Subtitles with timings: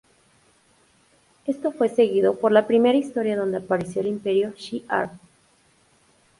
[1.45, 5.11] Esto fue seguido por la primera historia donde apareció el imperio Shi'ar.